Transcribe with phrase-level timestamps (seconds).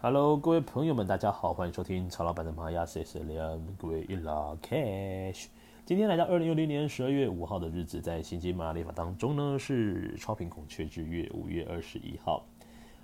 [0.00, 5.46] Hello，各位朋友们，大家好，欢迎收听曹老板的玛雅 C S L，各位一拉 Cash。
[5.84, 12.44] 今天来到二零二零年十二月五号的日子，在星际玛雅历法当中呢，是超频孔雀之月五月二十一号。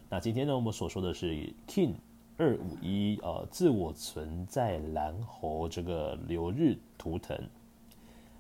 [0.09, 1.95] 那今天呢，我们所说的是 King
[2.37, 7.37] 二五一，呃，自我存在蓝猴这个流日图腾。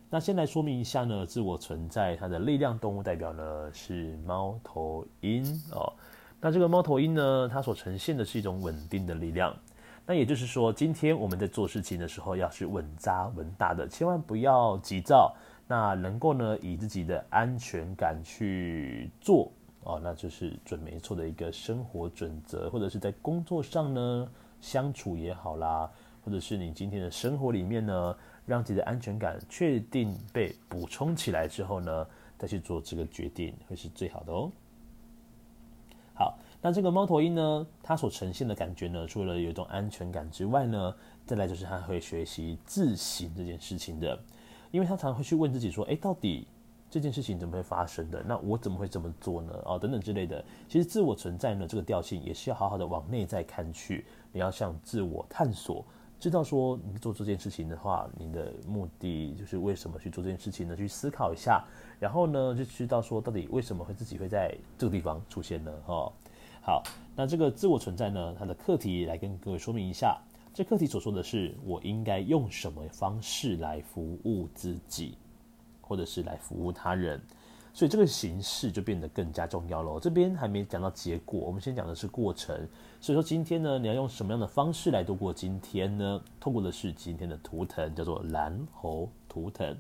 [0.08, 5.42] 那先来说明一下呢，自我存在它的力量动物代表呢是猫头鹰
[5.72, 5.92] 哦。
[6.44, 9.56] 那这个猫头鹰呢，它所呈现的是一种稳定的力量。
[10.04, 15.34] 那也就是说，今天我们在做事情的时候，要是稳扎稳打的，千万不要急躁。
[15.66, 19.50] 那能够呢，以自己的安全感去做
[19.84, 24.28] 哦，那就是准没错的一个生活准则，或者是在工作上呢
[24.60, 25.90] 相处也好啦，
[26.22, 34.52] 或者是你今天的生活里面呢，让自己的安全感确定被补充起来之后呢，再去做这个决定，会是最好的哦。
[36.66, 44.18] 那这个猫头鹰呢，它所呈现的感觉呢，除了有一种安全感之外呢，再来就是它会学习自省这件事情的，
[44.70, 46.48] 因为它常常会去问自己说，诶，到底
[46.90, 48.24] 这件事情怎么会发生的？
[48.26, 49.52] 那我怎么会这么做呢？
[49.66, 50.42] 哦，等等之类的。
[50.66, 55.84] 其实自我存在呢，这个调性也是要好好的往内在看去，你要向自我探索，
[56.18, 60.74] 知道说你做这件事情的话，你的目的就是为什么去做这件事情呢？
[60.74, 61.62] 去思考一下。
[62.00, 65.70] 然后呢，就知道说到底为什么会自己会在这个地方出现呢？
[65.84, 66.10] 哦，
[66.66, 66.82] 好，
[67.14, 70.18] 那这个自我存在呢，它的课题来跟各位说明一下。
[70.54, 75.18] 这课题所说的是，我应该用什么方式来服务自己，
[75.82, 77.20] 或者是来服务他人。
[77.74, 80.00] 所以这个形式就变得更加重要了。
[80.00, 82.56] 这边还没讲到结果，我们先讲的是过程。
[82.98, 86.18] 所以说今天呢，你要用什么样的方式来度过今天呢？
[86.40, 89.76] 透过的是今天的图腾，叫做蓝猴图腾。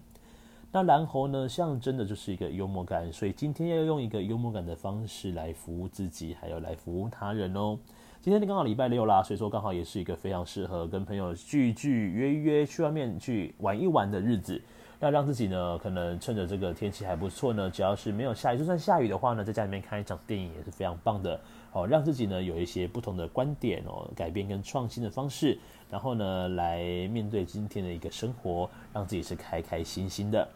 [0.76, 7.78] 那蓝猴呢，象征的就是一个幽默感，所以今天要用一个幽默感的方式来服务自己，还有来服务他人哦。
[8.20, 14.60] 今天刚好礼拜六啦，所以说刚好也是一个非常适合跟朋友聚一聚、约一约、去外面去玩一玩的日子。
[14.98, 21.40] 那让自己呢，可能趁着这个天气还不错呢，只要是没有下雨，就算下雨的话呢，在家里面看一场电影也是非常棒的。
[21.70, 25.56] 好，让自己呢有一些不同的观点哦，改变跟创新的方式，
[25.88, 26.82] 然后呢来
[27.12, 30.48] 面对今天的一个生活，让自己是开开心心的。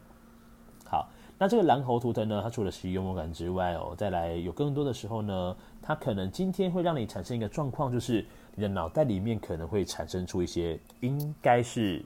[0.90, 1.06] 好，
[1.36, 12.02] 那这个蓝猴图腾呢，它除了是幽默感之外哦，再来有更多的时候呢，它可能今天会让你产生一个状况，就是你的脑袋里面可能会产生出一些应该是，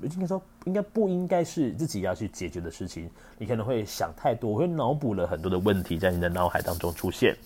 [0.00, 3.08] 应该说应该不应该是自己要去解决的事情，
[3.38, 7.36] 你可能会想太多，会脑补了很多的问题在你的脑海当中出现。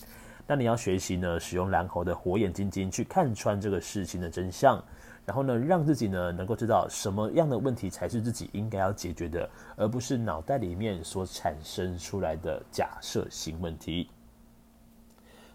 [0.47, 4.83] 那你要学习呢，使用蓝猴的火眼金睛去看穿这个事情的真相。
[5.29, 9.47] 然后呢，让自己呢能够知道什么样的问题才是自己应该要解决的，
[9.77, 14.09] 而不是脑袋里面所产生出来的假设性问题。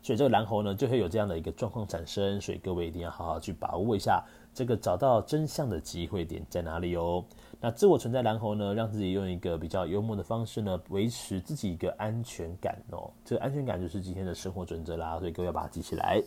[0.03, 4.23] 所以这个蓝猴呢就会有这样的一个状况产生，所以各位一定要好好去把握一下
[4.53, 7.25] 这个找到真相的机会点在哪里哦。
[7.59, 13.09] 那自我存在蓝猴呢，让自己用一个比较幽默的方式呢，维持自己一个安全感哦。
[13.25, 16.21] 这个安全感就是今天的生活准则啦，所以各位要把它记起来。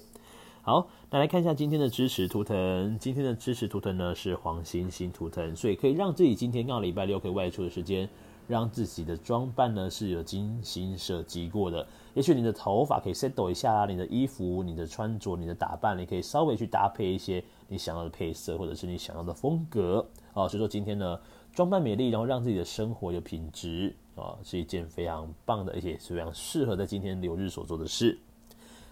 [0.66, 2.99] 好，那来看一下今天的支持图腾。
[2.99, 8.09] 今天的支持图腾呢是黄星星图腾，所以可以让自己今天刚好礼拜六可以外出的时间，
[8.49, 11.87] 让自己的装扮呢是有精心设计过的。
[12.15, 20.04] 也许你的头发可以 settle 一下啦，你的衣服、你的穿着、你的打扮，你可以稍微去搭配一些你想要的配色，或者是你想要的风格
[20.34, 20.48] 啊。
[20.48, 21.21] 所以说今天呢，
[21.53, 28.19] 装扮美丽，然后让自己的生活有品质啊，是一件非常棒的，而且是非常适合在今天流日所做的事。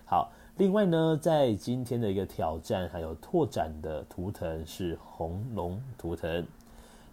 [0.04, 0.30] 好。
[0.56, 6.46] 另外呢，在今天的一个挑战还有拓展的图腾是红龙图腾。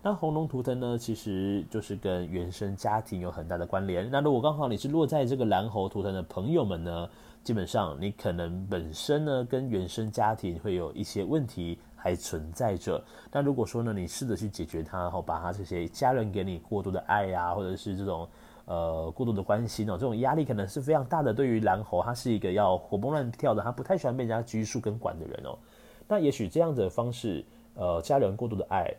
[0.03, 4.07] 那红龙图腾呢，其实就是跟原生家庭有很大的关联。
[4.11, 7.09] 那如果刚好你是落在这个蓝猴图腾的朋友们呢，
[7.43, 13.03] 基本上你可能本身呢跟原生家庭会有一些问题还存在着。
[13.31, 18.27] 那如果说呢，你试着去解决它，然后把它这些家人给你过度的爱呀、或者是这种。
[18.71, 21.33] 呃，过度的关心哦，这种压力可能是非常大的。
[21.33, 25.59] 对于蓝猴，他是一个要活蹦乱跳的，他不太喜欢被人家拘束跟管的人哦。
[26.07, 27.43] 那也许这样子的方式，
[27.73, 28.89] 呃，家人过度的爱，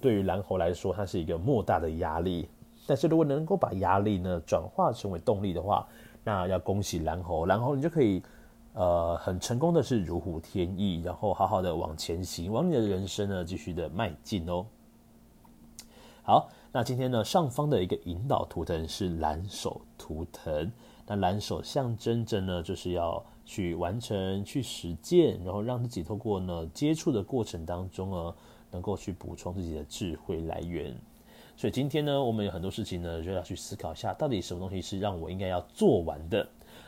[0.00, 2.48] 对于蓝猴来说，它是一个莫大的压力。
[2.86, 5.84] 但是如果能够把压力呢转化成为动力的话，
[6.22, 8.22] 那要恭喜蓝猴，蓝猴你就可以
[8.74, 14.64] 呃很成功的是如虎添翼，然后好好的往前行，往你的人生呢继续的迈进哦。
[16.22, 16.48] 好。
[16.76, 20.70] 那今天呢，上方的一个引导图腾是蓝手图腾。
[21.06, 28.34] 那蓝手象征着呢，就是要去完成、去实践，然后让自己透过呢接触的过程当中呢，
[28.70, 30.94] 能够去补充自己的智慧来源。
[31.56, 36.46] 所以今天呢，我们有很多事情呢，就要去思考一下，到底什么东西是让我应该要做完的。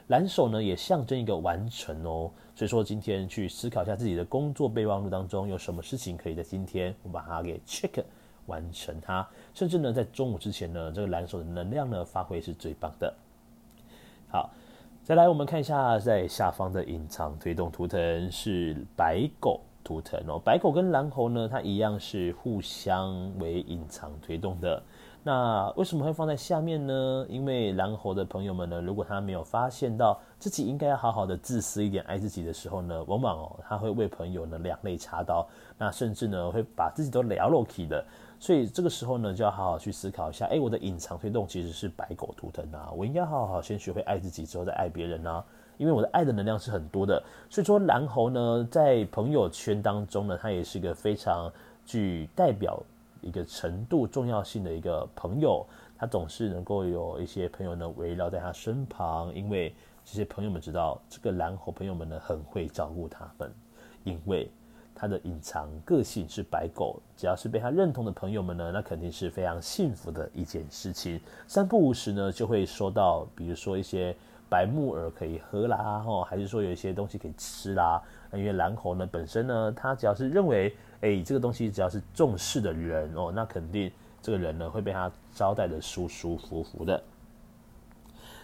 [0.09, 2.31] 蓝手呢也象征一个完成哦。
[2.55, 8.05] 所以说今天去思考一下自己的工作备忘录当中有什么事情可以在今天我把它给 check
[8.49, 9.25] 完成它，
[9.55, 13.15] 甚至呢在中午之前呢，这个蓝手的能量呢发挥是最棒的。
[14.29, 14.51] 好，
[15.05, 19.61] 再来我们看一下在下方的隐藏推动图腾是白狗。
[19.85, 24.83] 图腾哦，白狗跟蓝猴呢，它一样是互相为隐藏推动的。
[25.23, 27.27] 那为什么会放在下面呢？
[27.29, 38.03] 因为蓝猴的朋友们呢，如果他没有发现到自己应该要好好的自私一点爱自己的时候呢，往往哦，他会为朋友呢两肋插刀，那甚至呢会把自己都聊落去的。
[38.41, 45.45] 所以这个时候呢，就要好好去思考一下，哎，我的隐藏推动其实是白狗图腾啊，我应该好好先学会爱自己，之后再爱别人啊。
[45.77, 51.53] 因为我的爱的能量是很多的，所以说蓝猴呢，在朋友圈当中呢，他也是个非常
[51.85, 52.83] 具代表
[53.21, 55.67] 一个程度重要性的一个朋友。
[55.97, 59.75] 他总是能够有一些朋友呢围绕在他身旁，因为
[60.05, 63.53] 这些朋友们知道这个蓝猴朋友们呢很会照顾他们，
[64.05, 64.51] 因为
[64.95, 71.21] 他的隐藏个性是白狗，只要是被他认同的朋友们呢，那肯定是非常幸福的一件事情。
[71.47, 74.15] 三不五时呢就会收到，比如说一些。
[74.51, 78.03] 白木耳可以喝啦，吼，还是说有一些东西可以吃啦？
[78.33, 83.91] 因为蓝猴呢本身呢，他只要是认为，哎、欸，这个东西只要是重视的人哦，那肯定
[84.21, 87.03] 这个人呢会被他招待的舒舒服服的。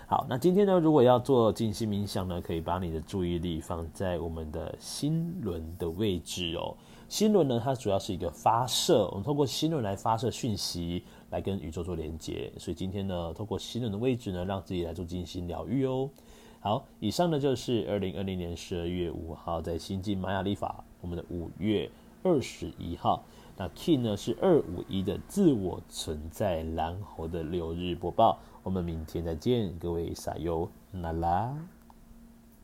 [0.06, 6.77] 好，那今天呢，如果要做静心冥想呢，可以把你的注意力放在我们的心轮的位置哦。
[7.09, 11.05] 心轮呢，它主要是一个发射，我们透过心轮来发射讯息。
[11.31, 16.09] 来跟宇宙做连接，所以今天呢，透过心轮的位置呢，让自己来做静心疗愈哦。
[16.61, 21.91] 好，以上呢就是二零二零年十二月五号在星际玛雅历法，我们的五月
[22.25, 23.25] 二十一号，
[23.56, 31.55] 那 Key 呢是二五一的自我存在蓝猴的六日播报，我们明天再见，各位撒油那啦。